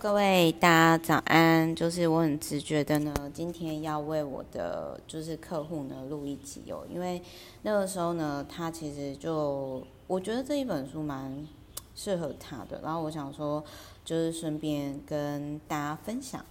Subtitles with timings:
[0.00, 1.76] 各位大家早安。
[1.76, 7.22] 就是我很直觉的呢，今天要为我的就是客户呢录一集哦，因为
[7.60, 11.46] 那个时候呢，他其实就我觉得这一本书蛮
[11.94, 13.62] 适合他的，然后我想说
[14.02, 16.42] 就是顺便跟大家分享。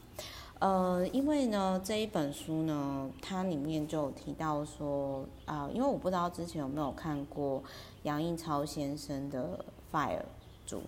[0.60, 7.64] 呃，因为呢这一本书呢，它里面就有提到说啊、因为我不知道之前有没有看过
[8.04, 10.22] 杨应超先生的 FIRE
[10.68, 10.84] 组，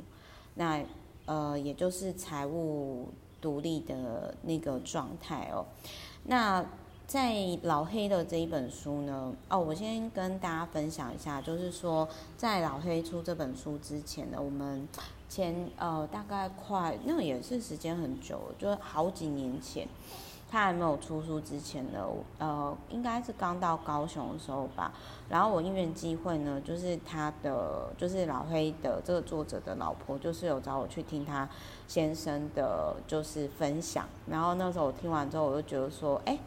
[0.54, 0.86] 那。
[1.26, 3.10] 呃，也就是财务
[3.40, 5.66] 独立的那个状态哦。
[6.26, 6.66] 那
[7.08, 14.88] 在老黑的这一本书呢，哦，我先跟大家分享一下，就是说在老黑出这本书之前呢，我们
[15.28, 19.88] 前呃大概快那也是时间很久，就好几年前。
[20.52, 22.06] 他还没有出书之前呢，
[22.38, 24.92] 呃，应该是刚到高雄的时候吧。
[25.30, 31.48] 然后我因缘际会呢，就是他的，就是老黑的这个作者的老婆，就是有找我去听他
[31.88, 34.06] 先生的，就是分享。
[34.28, 36.38] 然后那时候我听完之后，我就觉得说，哎，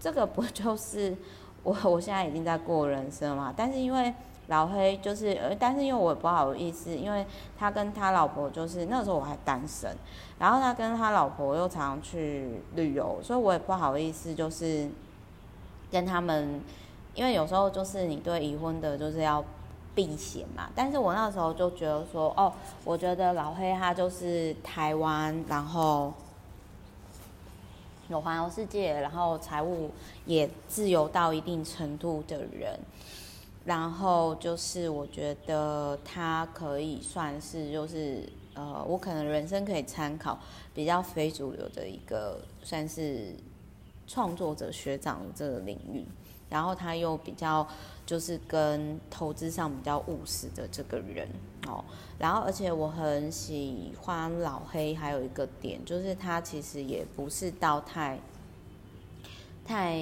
[0.00, 1.14] 这个不就是
[1.62, 3.52] 我我现在已经在过人生嘛？
[3.54, 4.14] 但是因为。
[4.50, 7.24] 老黑就是，呃，但是因为我也不好意思，因为
[7.56, 9.96] 他跟他老婆就是那时候我还单身，
[10.40, 14.90] 然后他跟他老婆又常去旅游，所以我也不好意思，就是
[15.88, 16.60] 跟他们，
[17.14, 19.44] 因为有时候就是你对已婚的就是要
[19.94, 20.68] 避嫌嘛。
[20.74, 22.52] 但是我那时候就觉得说，哦，
[22.84, 26.12] 我觉得老黑他就是台湾，然后
[28.08, 29.92] 有环游世界，然后财务
[30.26, 32.76] 也自由到一定程度的人。
[33.70, 40.36] 然后就是，我觉得他可以算是，就是呃，我可能人生可以参考
[40.74, 43.32] 比较非主流的一个，算是
[44.08, 46.04] 创作者学长这个领域。
[46.48, 47.64] 然后他又比较
[48.04, 51.28] 就是跟投资上比较务实的这个人
[51.68, 51.84] 哦。
[52.18, 58.18] 然后而且我很喜欢老黑，还有一个点就是他其实也不是到太
[59.64, 59.96] 太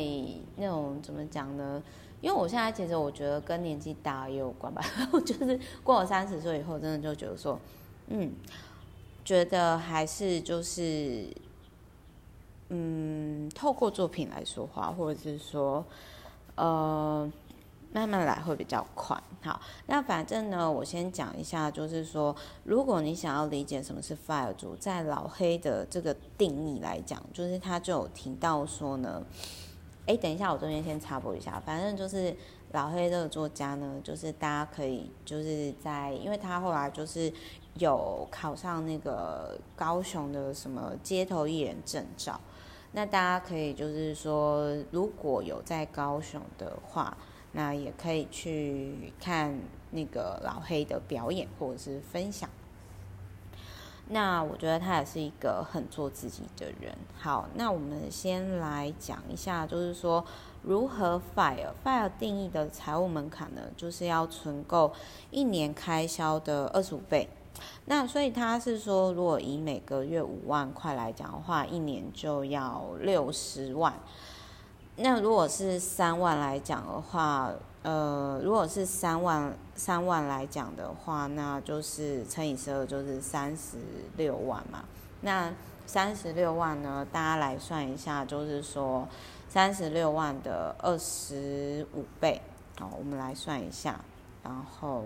[0.57, 1.83] 那种怎么讲呢？
[2.21, 4.83] 因为我现在其实我觉得跟年纪大也有关吧，
[5.25, 7.57] 就是过了三十岁以后，真的就觉得说，
[8.09, 8.33] 嗯，
[9.25, 11.29] 觉得还是就是，
[12.71, 15.85] 嗯，透过作品来说话，或者是说，
[16.57, 17.31] 呃，
[17.93, 19.17] 慢慢来会比较快。
[19.43, 22.35] 好，那反正呢，我先讲一下，就是说，
[22.65, 29.23] 如果你想要理解什么是 FIRE 族，在老黑的这个定义来讲，就是他就有提到说呢。
[30.09, 31.63] 哎，等一下，我这边先插播一下。
[31.67, 32.35] 反正就是
[32.73, 37.31] 老黑这个作家呢，就是大家可以就是在，因为他后来就是
[37.75, 42.41] 有考上那个高雄的什么街头艺人证照，
[42.93, 47.15] 那大家可以就是说，如果有在高雄的话，
[47.53, 49.61] 那也可以去看
[49.91, 52.49] 那个老黑的表演或者是分享。
[54.11, 56.97] 那我觉得他也是一个很做自己的人。
[57.19, 60.25] 好，那我们先来讲一下，就是说
[60.63, 61.69] 如何 FIRE。
[61.85, 64.93] FIRE 定义的财务门槛呢，就是要存够
[65.31, 67.29] 一年开销的二十五倍。
[67.87, 73.93] 那所以他是说，如果以每个月五万块来讲的话，一年就要六十万。
[74.97, 77.53] 那如果是三万来讲的话，
[77.83, 83.79] 呃，如果是三万三万来讲的话，那就是乘以十二，就是三十
[84.17, 84.85] 六万嘛。
[85.21, 85.53] 那
[85.87, 89.07] 三十六万呢，大家来算一下，就是说
[89.49, 92.41] 三十六万的二十五倍。
[92.79, 93.99] 好，我们来算一下，
[94.43, 95.05] 然后。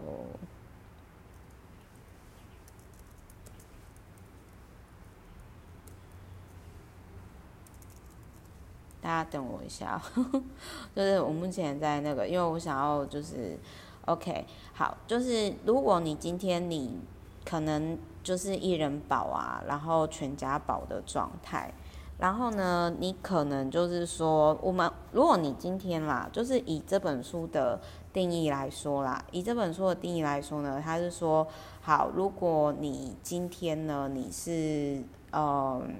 [9.02, 10.00] 大家等我一下，
[10.94, 13.58] 就是我目前在那个，因为我想要就是
[14.06, 17.00] ，OK，好，就是如果你今天你
[17.44, 21.74] 可能就是一人保啊，然后全家保的状态，
[22.18, 27.80] 然后呢，你可能就是说，我们如果你今天啦，就是以这本书的
[28.12, 31.44] 定义来说啦，以这本书的定义来说呢，它是说，
[31.80, 35.02] 好，如果你今天呢，你是
[35.32, 35.96] 嗯。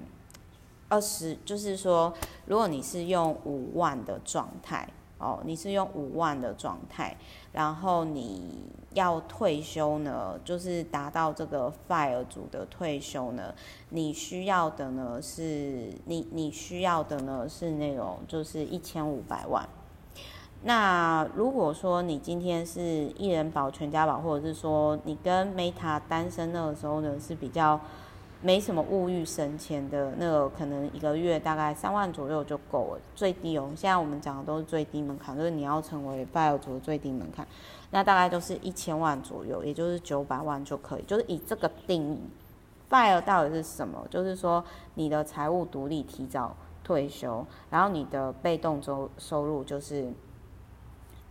[0.93, 2.13] 二十就是说，
[2.45, 4.87] 如果你是用五万的状态
[5.17, 7.17] 哦，你是用五万的状态，
[7.51, 8.63] 然后你
[8.93, 13.55] 要退休呢，就是达到这个 FIRE 组的退休呢，
[13.89, 19.67] 你需要的呢是你你需要的呢是那种就是一千五百万。
[20.61, 22.81] 那如果说你今天是
[23.17, 27.81] 一人保全家保，或者是说你跟 Meta 单身那个时候呢是比较。
[28.43, 33.69] 没什么物欲省钱的那个，可能一个月大概三万左右就够了，最低哦。
[33.73, 37.47] 现在我们讲的都是最低门槛，就是你要成为 FIRE 族的最低门槛，
[37.91, 42.19] 那大概都是一千万左右，也就是九百万就可以，就是以这个定义
[42.89, 44.05] FIRE 到底是什么？
[44.09, 44.61] 就是说
[44.95, 46.53] 你的财务独立，提早
[46.83, 50.11] 退休，然后你的被动收收入就是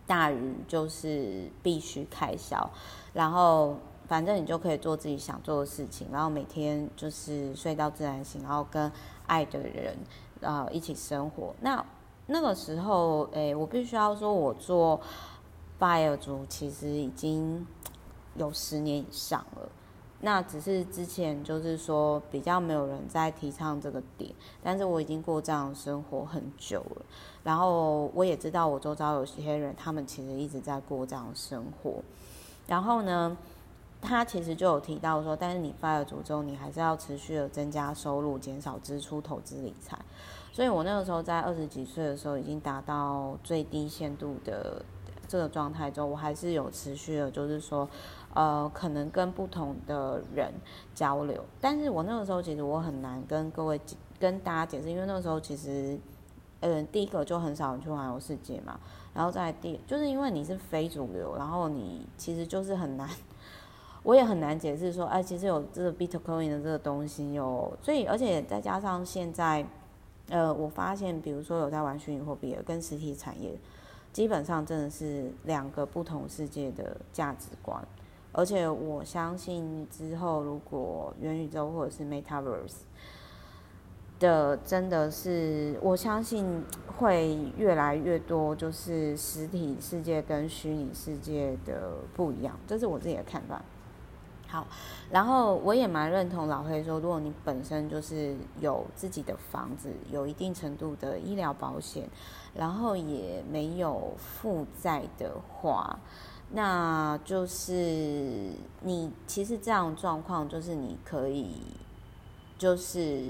[0.07, 2.67] 大于就是必须开销，
[3.13, 3.77] 然后
[4.13, 8.91] 反正你就可以做自己想做的事情，然后每天就是睡到自然醒，然后跟
[9.25, 9.97] 爱的人
[10.39, 11.55] 啊、呃、一起生活。
[11.61, 11.83] 那
[12.27, 15.01] 那个时候，诶，我必须要说，我做
[15.79, 17.65] FIRE 族其实已经
[18.35, 19.67] 有十年以上了。
[20.21, 24.31] 那只是之前就是说比较没有人在提倡这个点，
[24.61, 27.01] 但是我已经过这样生活很久了。
[27.43, 31.95] 然后我也知道我周遭有些人，他们其实一直在过这样生活。
[32.67, 33.35] 然后呢，
[34.03, 39.97] 他其实就有提到说，但是你发了诅咒，你还是要持续的增加收入，减少支出，投资理财。
[40.51, 44.85] 所以我那个时候在二十几岁的时候，已经达到最低限度的
[45.27, 47.89] 这个状态之后，我还是有持续的，就是说。
[48.35, 50.51] 呃，可能跟不同的人
[50.95, 53.79] 交流，但是我那个时候其实我很难跟各位
[54.19, 55.95] 跟大家解释，因为那个时候其实，
[56.59, 58.79] 呃，第一个就很少人去环游世界嘛，
[59.13, 63.07] 然后再第就是因为你是非主流，然后你其实就是很难，
[64.03, 69.65] 我也很难解释说，哎，其实有这个 Bitcoin 的这个东西有，所以而且再加上现在，
[70.29, 73.57] 呃，我发现比如说有在玩虚拟货币的跟实体产业，
[74.11, 77.81] 基本上真的是两个不同世界的价值观。
[78.33, 82.81] 而且我相信之后，如果元宇宙或者是 Metaverse
[84.19, 86.61] 的，真的是我相信
[86.97, 93.61] 会越来越多，就是实体世界跟虚拟世界的不一样，这是我自己的看法。
[94.53, 94.67] 好，
[95.09, 102.07] 然后我也蛮认同老黑说，如果你本身就是有自己的房子，有一定程度的医疗保险，
[102.53, 105.97] 然后也没有负债的话。
[106.51, 108.51] 那就是
[108.81, 111.55] 你其实这样状况，就是你可以，
[112.59, 113.23] 就是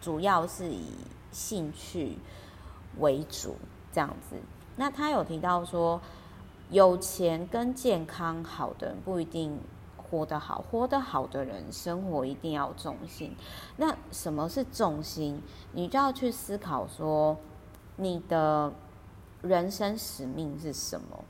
[0.00, 0.94] 主要是以
[1.30, 2.16] 兴趣
[2.96, 3.54] 为主
[3.92, 4.36] 这样子。
[4.76, 6.00] 那他有提到说，
[6.70, 9.58] 有钱跟健康好的人不一定
[9.96, 13.34] 活得好，活得好的人生活一定要重心。
[13.76, 15.42] 那什么是重心？
[15.72, 17.36] 你就要去思考说，
[17.96, 18.72] 你的
[19.42, 21.24] 人生使命是什么？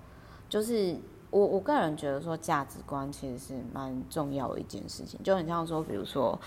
[0.48, 0.96] 就是
[1.30, 6.38] 我我个人觉得说，价值观其实是蛮重要的一件事情，就很像说，比如说，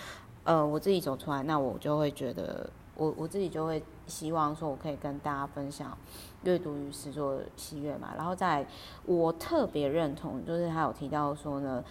[0.44, 2.70] 呃，我自己走出来，那我就会觉得，
[3.02, 5.98] 我我自己就会希望说，我可以跟大家分享
[6.44, 8.14] 阅读与实作喜悦嘛。
[8.16, 8.66] 然后在
[9.06, 11.84] 我特别认同，就是他有提到说呢，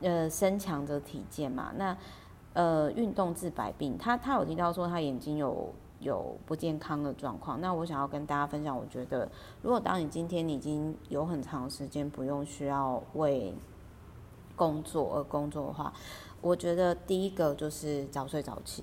[0.00, 1.96] 呃，身强则体健嘛，那
[2.54, 5.74] 呃，运动治百病，他他有提到说，他眼睛有。
[6.02, 8.76] 有不健康的状况，那我想要跟大家分享。
[8.76, 9.30] 我觉得，
[9.62, 13.54] 如果当你今天你已经有很长时间不用需要为
[14.56, 15.92] 工作而工作的话，
[16.40, 18.82] 我觉得第一个就是早睡早起，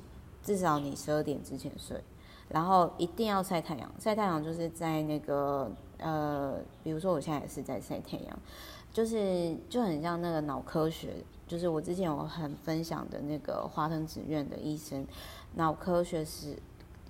[0.49, 2.03] 至少你十二点之前睡，
[2.47, 3.91] 然后一定要晒太阳。
[3.99, 8.39] 晒太阳就是在那个呃，比如说我现在也是在晒太阳，
[8.91, 15.05] 就是就很像那个脑科学，就是我之前有很分享的那个华腾子院的医生，
[15.53, 16.57] 脑科学是。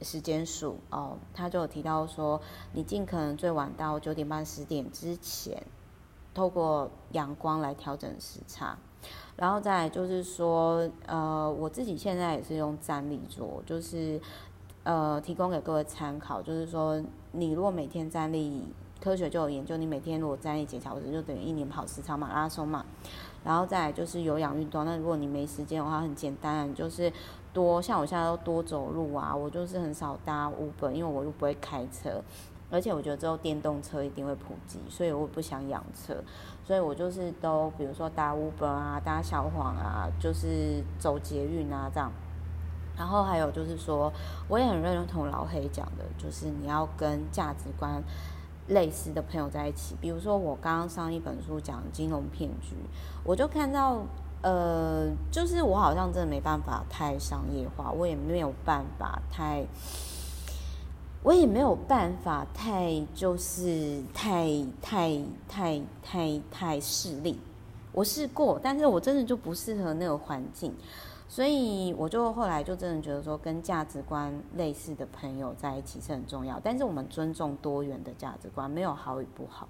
[0.02, 2.40] 时间数哦，他就有提到说，
[2.72, 5.62] 你尽可能最晚到九点半十点之前，
[6.34, 8.78] 透过阳光来调整时差，
[9.36, 14.20] 然后再来就是说，呃，我自己现在也是用站立做，就是
[14.84, 17.02] 呃，提供给各位参考，就是说，
[17.32, 18.68] 你如果每天站立，
[19.02, 22.86] 科学就有研究，你每天如果站立几小时，就等于一年跑十场马拉松嘛，
[23.44, 27.12] 然后再来就是有氧运动，那如果你没时间的话，很简单，就是。
[27.52, 32.22] 多像我现在都多走路啊，我就是很少搭 Uber，因为我又不会开车，
[32.70, 36.16] 而且我觉得之后电动车一定会普及，所以我不想养车，
[36.66, 42.12] 所以我就是都比如说搭 Uber 啊，搭小黄啊，就是走捷运啊这样。
[42.98, 44.12] 然后还有就是说，
[44.48, 48.04] 我也很认同老黑讲的，就是你要跟价值观
[48.68, 49.96] 类似的朋友在一起。
[50.02, 52.76] 比如说我刚刚上一本书讲金融骗局，
[53.24, 54.00] 我就看到。
[54.42, 59.68] 呃，就是我好像真的没办法太商业化，我也没有办法太，
[61.22, 64.48] 我也没有办法太就是太
[64.82, 67.38] 太太太太势利。
[67.92, 70.74] 我试过，但是我真的就不适合那个环境，
[71.28, 76.60] 所以我就后来就真的觉得说，跟价值观类似的朋友在一起是很重要。
[76.64, 79.68] 但是我们尊重多元的价值观，没有好与不好。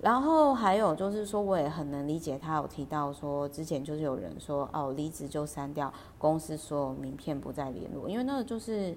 [0.00, 8.96] 然后还有就是说，我也很能理解他有提到说，之前就是有人说哦，离职就删掉公司所有名片，不再联络，因为那个就是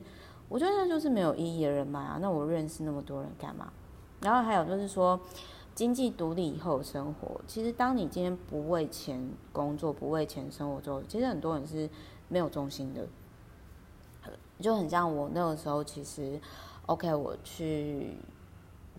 [0.50, 2.18] 我觉得那就是没有意义的人脉啊。
[2.22, 3.72] 那我认识那么多人干嘛？
[4.22, 5.20] 然后还有就是说，
[5.76, 11.90] 经济独立以后生活，其实当你今天不为钱工作，不为钱生活之后，其实很多人是
[12.30, 13.08] 没有重心的，
[14.60, 16.40] 就很像我那个时候，其实
[16.86, 18.18] ，OK，我去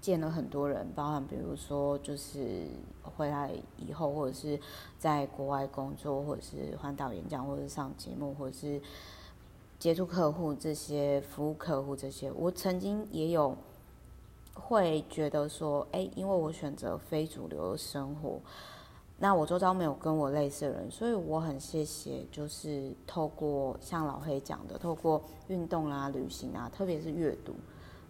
[0.00, 2.66] 见了很多人，包含比如说就是
[3.02, 4.60] 回来以后，或者是
[4.98, 8.80] 在国外工作，或者是环岛演讲，或者是上节目，或者是
[9.78, 13.56] 接触客户这些服务客户这些，我曾经也有。
[14.58, 18.40] 会觉得说，哎，因为我选择非主流的生活，
[19.18, 27.52] 那我周遭没有跟我类似的人，所以我很谢谢，就是透过像老黑讲的，透过运动啊、旅行啊，特别是阅读，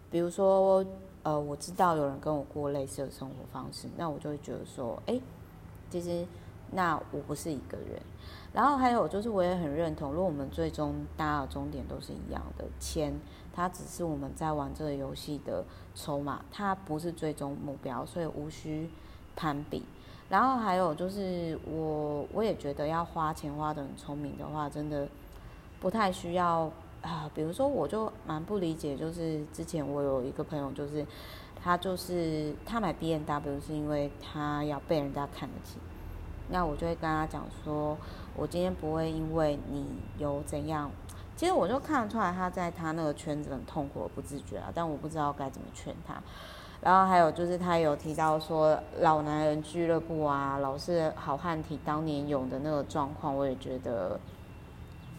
[0.08, 0.86] 比如说，
[1.24, 5.20] 呃，我知道有人跟我过类似的生活方式，那我就会觉得说，哎，
[5.90, 6.24] 其实
[6.72, 8.00] 那我不是一个人。
[8.52, 13.12] 然后还有就是，我也很认同，如果我们最终大家的终点都是一样的，钱。
[13.54, 18.90] 它只是我们在玩这个游戏的筹码，它不是最终目标，所以无需
[19.34, 19.82] 攀比。
[20.28, 25.08] 然后还有就是我，我也觉得要花钱花得很聪明的话，真的
[25.80, 26.70] 不太需要
[27.00, 27.30] 啊。
[27.34, 31.06] 比如说，我就蛮不理解，就是之前我有一个朋友，就是
[31.62, 35.78] 他就是他买 B N W 是因为他要被人家看得起，
[36.48, 37.96] 那我就会跟他讲说，
[38.34, 39.86] 我今天不会因为你
[40.18, 40.90] 有怎样。
[41.36, 44.70] 其实我就看得出来，他在他那个圈子很痛苦，不自觉啊。
[44.74, 46.14] 但我不知道该怎么劝他。
[46.80, 54.18] 然后还有就是，他有提到说老男人俱乐部啊，老是好汉体当年勇的那个状况，我也觉得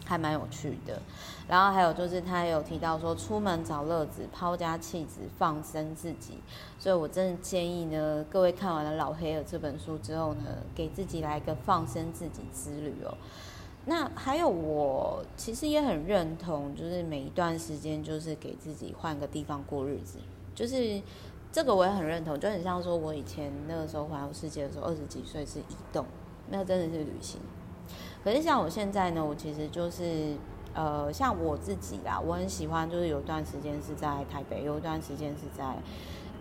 [0.08, 0.98] 还蛮有趣的。
[1.46, 6.38] 然后还有就是，他有提到说出门找乐子，抛家弃子，放生自己。
[6.78, 13.14] 所以我真的建议呢，各位看完了《老黑的》这本书之后呢，给自己来一个放生自己之旅哦。
[13.84, 20.18] 那还有，我其实也很认同，就是每一段时间，就是给自己换个地方过日子，
[20.54, 21.00] 就是
[21.50, 26.04] 这个我也很认同，就很像说我以前那个时候环游世界的时候，二十几岁是移动，
[26.50, 27.40] 那真的是旅行。
[28.24, 30.34] 可是像我现在呢，我其实就是
[30.74, 35.64] 呃，像我自己啦，我很喜欢，就是有段时间是在台北，有一段时间是在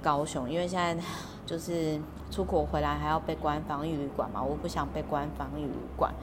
[0.01, 1.03] 高雄，因为现在
[1.45, 6.13] 就是出国回来还要被关防疫旅馆嘛，我不想被关防疫旅馆。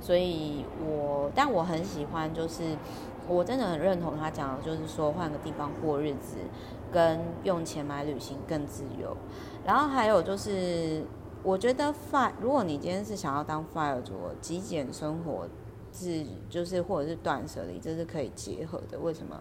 [0.00, 2.76] 所以我，但我很喜欢，就是
[3.26, 6.36] 我真的很认同他讲的，就是说换个地方过日子，
[6.92, 9.16] 跟用钱买旅行更自由。
[9.64, 11.02] 然后还有就是，
[11.44, 15.46] 我觉得 FIRE，如果你今天是想要当 FIRE 族，极简生活
[15.92, 18.98] 是就是或者是断舍离，这是可以结合的。
[18.98, 19.38] 为什么？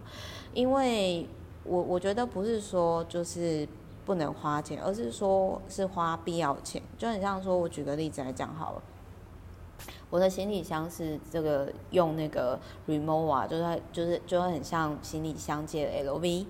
[0.53, 1.25] 因为
[1.63, 3.65] 我我觉得不是说就是
[4.05, 6.83] 不能花钱，而是说是花必要钱。
[6.97, 8.83] 就很像说，我举个例子来讲好了。
[10.09, 16.45] 我的行李箱是这个用那个 remova，就是就是就很像行李箱界的 LV，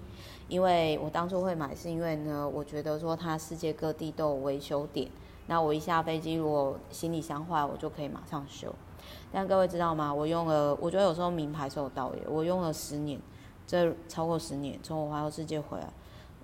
[0.49, 5.09] 因为我当初会买是因为呢，我觉得说它世界各地都有维修点，
[5.47, 8.73] 那我一下飞机如果行李箱坏，我就可以马上修。
[9.31, 10.13] 但各位知道吗？
[10.13, 13.19] 我用了，我觉得有时候名牌是有道理，我用了十年，
[13.65, 15.89] 这超过十年，从我环游世界回来，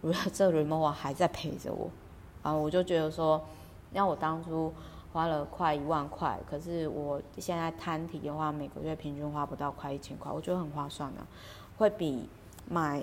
[0.34, 1.90] 这 Rimowa 还在陪着我，
[2.42, 3.42] 啊，我就觉得说，
[3.94, 4.74] 让我当初。
[5.12, 11.26] 花了快一万块，可是我现在摊提的话，每个月平均花不到快一千块，我觉得很划算啊，
[11.80, 12.30] 会比
[12.70, 13.02] 买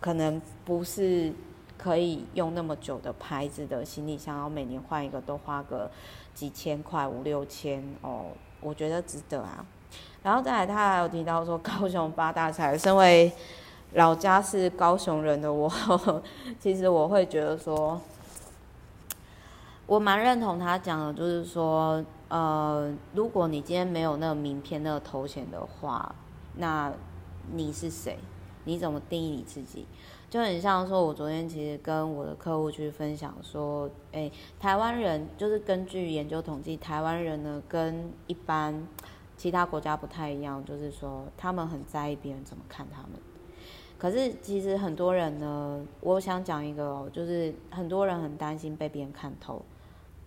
[0.00, 1.32] 可能不是
[1.78, 5.90] 可以用那么久的牌子的行李箱，然后每年换一个都花个
[6.34, 8.26] 几千块五六千哦，
[8.60, 9.64] 我觉得值得啊。
[10.22, 13.32] 然后再来，他还有提到说高雄发大财，身为
[13.94, 15.72] 老家是高雄人的我，
[16.60, 17.98] 其实我会觉得说。
[19.86, 26.14] 我蛮认同他讲的，就是说，呃，如果你今天没有那个名片、那个头衔的话，
[26.56, 26.92] 那
[27.54, 28.18] 你是谁？
[28.64, 29.86] 你怎么定义你自己？
[30.30, 34.30] 就很像说，我昨天其实跟我的客户去分享说，诶，
[34.60, 38.86] 台湾人就是根据研究统计，台湾人呢跟一般
[39.36, 43.12] 其他国家不太一样，就是说他们很在意别人怎么看他们。
[43.96, 49.62] 可是其实很多人呢，我想讲一个哦，就是很多人很担心被别人看透。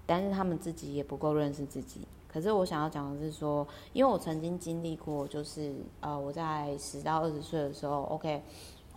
[0.08, 2.02] 但是他们自己也不够认识自己。
[2.28, 8.42] 可是我想要讲的是说，因为我曾经经历过，就是呃，我在十到二十岁的时候，OK，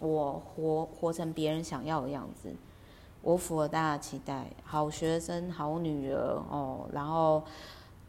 [0.05, 2.55] 我活活成别人想要的样子，
[3.23, 6.19] 我符合大家期待，好学生、好女儿
[6.51, 6.87] 哦。
[6.93, 7.43] 然后，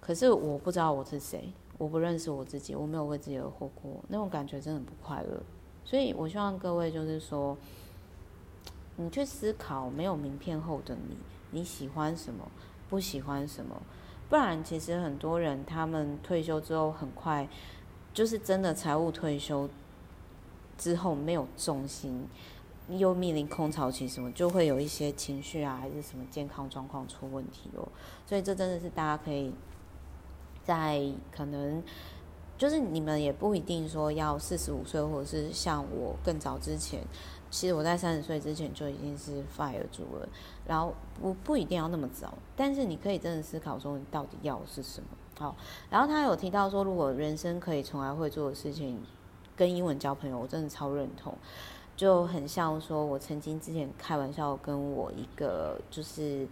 [0.02, 5.42] 可是我不知道我是谁，我不认识我自己，我没有为自己而活过，那种感觉真的很不快乐。
[5.84, 7.58] 所以我希望各位就是说，
[8.98, 11.18] 你去思考没有名片后的你，
[11.52, 12.52] 你喜欢什么？
[12.90, 13.82] 不喜欢什么，
[14.30, 17.48] 不然其实很多人他们退休之后很快，
[18.14, 19.68] 就是真的财务退休
[20.78, 22.28] 之后没有重心，
[22.90, 27.88] 又面临空巢期什么，就会有一些情绪啊，还是什么健康状况出问题哦。
[28.26, 29.54] 所以这真的是大家可以
[30.64, 31.02] 在
[31.32, 31.82] 可能，
[32.58, 37.02] 就是你们也不一定说要四十五岁，或者是像我更早之前，
[37.50, 40.28] 其实我在三十岁之前就已经是 FIRE 住了。
[40.68, 45.08] 然后不不一定要那么早，但是你可以真的思考说你到底要的是什么。
[45.38, 45.56] 好，
[45.90, 49.00] 然后他有提到说，如果人生可以重来会做的事情，
[49.56, 51.34] 跟英文交朋友，我真的超认同。
[51.96, 56.46] 就很像说，我曾经之前开玩笑跟我一个就是，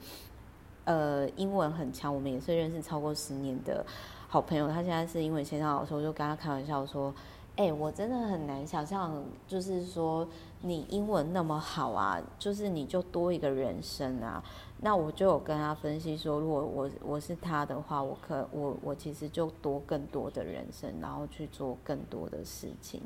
[0.86, 3.86] 呃，英文很强，我们也是认识超过十年的
[4.30, 4.70] 好朋友。
[4.70, 7.14] 他现在是英文线上老师，我就跟他开玩笑说
[7.58, 10.26] ：“哎、我真的很难想象，就是说
[10.62, 14.42] 你英文那么好啊，就是你就多一个人生啊。”
[14.82, 23.02] 那我就有跟他分析说，如果我我是他的话，我可我我其实就多更多的人生，然后去做更多的事情。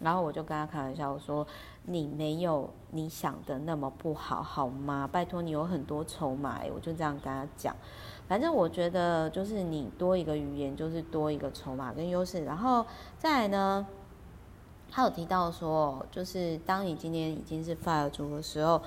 [0.00, 1.46] 然后我就跟他开玩笑我说
[1.86, 5.08] ：“你没有你想的那么不好，好吗？
[5.10, 7.76] 拜托你有很多筹码。”我就这样跟他讲。
[8.26, 12.44] 反正我觉得就是你多一个语言，就是多一个筹码跟优势。
[12.44, 12.84] 然后
[13.16, 13.86] 再来呢，
[14.90, 18.82] 他有提到说，就是当你今天已经是 FIRE 族的时候，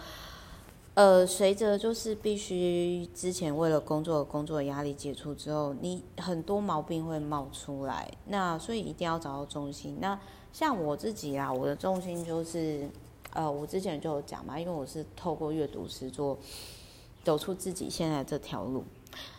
[0.95, 8.09] 呃，随着就是必须之前为了工作工作压力解除之后，你很多毛病会冒出来。
[8.27, 9.97] 那所以一定要找到重心。
[9.99, 10.17] 那
[10.53, 12.89] 像我自己啊，我的重心就是，
[13.33, 16.37] 呃，我之前就有讲嘛，因为我是透过阅读实作
[17.25, 18.85] 走出自己现在这条路，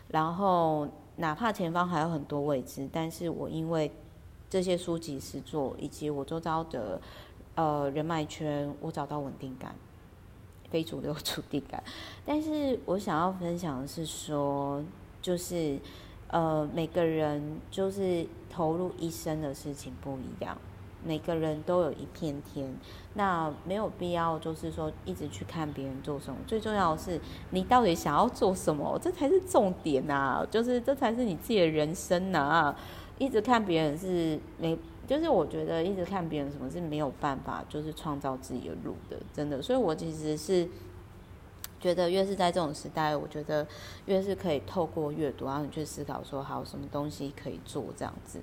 [0.09, 0.87] 然后
[1.17, 3.91] 哪怕前方还有很多未知，但是我因为
[4.51, 7.01] 这些书籍实作以及我周遭的
[7.55, 9.75] 呃人脉圈，我找到稳定感，
[10.71, 11.83] 非主流主义感。
[12.27, 14.83] 但是我想要分享的是说，
[15.23, 15.79] 就是
[16.29, 20.57] 呃每个人就是投入一生的事情不一样。
[21.05, 22.75] 每个人都有一片天，
[23.15, 26.39] 那没有必要，就是说一直去看别人做什么。
[26.49, 27.21] 最重要的是，
[27.51, 30.45] 你到底想要做什么，这才是重点呐！
[30.51, 32.75] 就是这才是你自己的人生呐！
[33.19, 39.63] 一直看别人是没，就是我觉得一直看别人什么是没有办法，就是创造自己的路的，真的。
[39.63, 40.69] 所以我其实是
[41.81, 43.67] 觉得，越是在这种时代，我觉得
[44.07, 48.41] 越是可以透过阅读，然后你去思考说，好什么东西可以做这样子。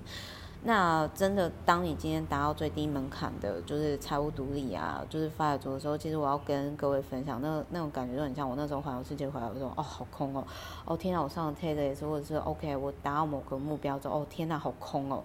[0.66, 10.42] 那真的，当你今天达到最低门槛的，就是财务独立啊，就是 FIRE 族的时候，其实我要跟各位分享，那那种感觉就很像我那时候环游世界回来的时候，哦，好空哦，
[10.86, 15.22] 哦天哪，我上了 TED 也是，或者是 OK，我达到某个目标之后，哦天哪，好空哦，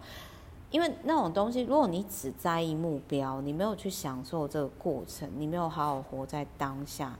[0.72, 7.18] 因为那种东西，如果你只在意目标，你没有去享受这个过程，你没有好好活在当下，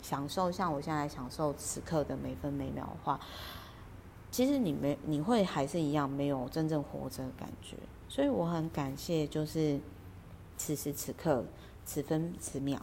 [0.00, 3.20] 享受像我现在享受此刻的每分每秒的话。
[4.30, 7.76] 其实你没，你会还是一样没有真正活着的感觉，
[8.08, 9.80] 所以我很感谢，就是
[10.56, 11.44] 此时此刻、
[11.84, 12.78] 此分此秒，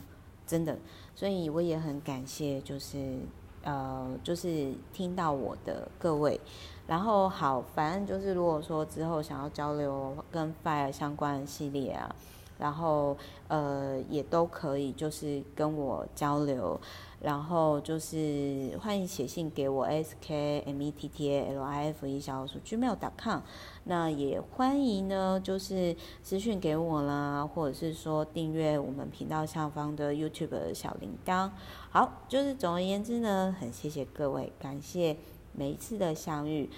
[0.47, 0.77] 真的，
[1.15, 3.19] 所以我也很感谢，就是
[3.63, 6.39] 呃，就是听到我的各位，
[6.87, 12.15] 然后好，反正就是如果说之后想要交流跟 FIRE 相关系列啊，
[12.57, 13.15] 然后
[13.47, 16.79] 呃也都可以，就是跟我交流。
[17.25, 23.39] 然后就是欢迎写信给我 s k m e t t a l i f e 小老鼠 gmail.com，
[23.85, 31.49] 那也欢迎呢，就是私讯给我啦，或者是说订阅我们频道下方的 YouTube 小铃铛。
[31.89, 35.17] 好，就是总而言之呢，很谢谢各位，感谢
[35.51, 36.69] 每一次的相遇。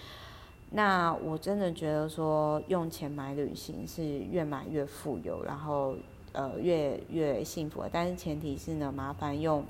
[0.72, 5.94] 那我真的觉得说，用钱买旅行是越买越富有，然后
[6.32, 9.62] 呃越越幸福，但是前提是呢，麻烦用。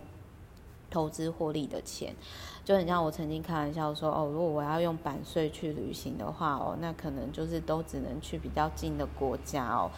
[0.90, 2.16] 投资获利的钱，
[2.64, 9.92] 就很像我曾经开玩笑说哦，如果我要用版税去旅行的话哦，那可能就是都只能去比较近的国家哦。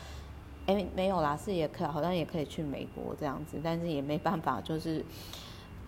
[0.65, 5.03] 诶，没有啦，是也可好像也可以去美国这样子，但是也没办法，就是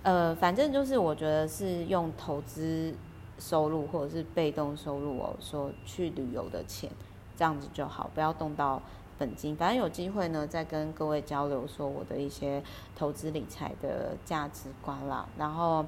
[0.03, 2.93] 呃，反正就是我觉得是用投资
[3.37, 6.89] 收入或者是被动收入哦，说去旅游的钱
[7.35, 8.81] 这样子就好，不要动到。
[9.21, 12.63] 本金，反正有机会呢，再跟各位交流说我的一些
[12.95, 15.27] 投资理财的价值观啦。
[15.37, 15.85] 然后，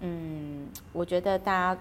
[0.00, 1.80] 嗯，我觉得大家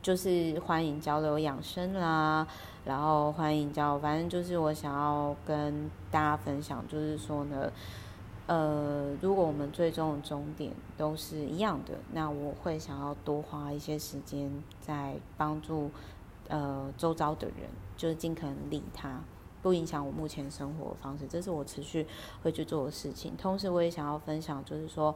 [0.00, 2.46] 就是欢迎交流养生啦，
[2.86, 7.70] 然后欢迎交流，反正就是我想要跟大家分享，就是说呢，
[8.46, 15.90] 呃，如果我们最终的终点都是一样的，那我会想要多花一些时间在帮助
[16.48, 19.20] 呃周遭的人，就是尽可能利他。
[19.62, 22.06] 不影响我目前生活方式，这是我持续
[22.42, 23.36] 会去做的事情。
[23.36, 25.14] 同时，我也想要分享，就是说，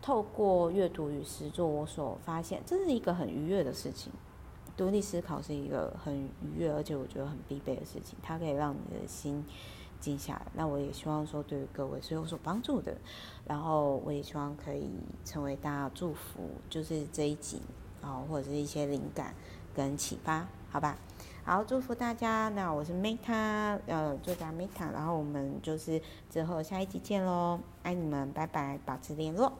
[0.00, 4.12] 透过阅读与实作，我所发现，这是一个很愉悦的事情。
[4.76, 8.18] 独立思考是一个很愉悦，而且我觉得很必备的事情。
[8.22, 9.44] 它可以让你的心
[10.00, 10.46] 静下来。
[10.54, 12.96] 那我也希望说，对于各位是有所帮助的。
[13.46, 14.88] 然后我也希望可以
[15.24, 17.60] 成为大家祝福，就是这一集
[18.00, 19.34] 啊，或者是一些灵感
[19.74, 20.96] 跟启发，好吧？
[21.44, 22.48] 好，祝福大家。
[22.50, 24.92] 那我是 Meta，呃，作家 Meta。
[24.92, 26.00] 然后我们就是
[26.30, 29.52] 之后下一集见喽，爱你们，拜拜，保持联络。